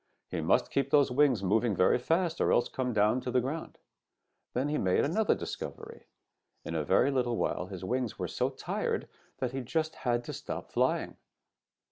He 0.31 0.41
must 0.41 0.71
keep 0.71 0.89
those 0.89 1.11
wings 1.11 1.43
moving 1.43 1.75
very 1.75 1.99
fast 1.99 2.41
or 2.41 2.51
else 2.51 2.67
come 2.69 2.91
down 2.91 3.21
to 3.21 3.29
the 3.29 3.39
ground. 3.39 3.77
Then 4.53 4.67
he 4.67 4.79
made 4.79 5.05
another 5.05 5.35
discovery. 5.35 6.07
In 6.65 6.73
a 6.73 6.83
very 6.83 7.11
little 7.11 7.37
while 7.37 7.67
his 7.67 7.83
wings 7.85 8.17
were 8.17 8.27
so 8.27 8.49
tired 8.49 9.07
that 9.37 9.51
he 9.51 9.61
just 9.61 9.97
had 9.97 10.23
to 10.23 10.33
stop 10.33 10.71
flying. 10.71 11.17